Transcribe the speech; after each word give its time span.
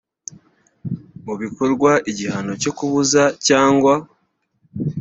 mu 1.25 1.33
bikorwa 1.41 1.91
igihano 2.11 2.51
cyo 2.61 2.71
kubuza 2.77 3.23
cyangwa 3.47 3.93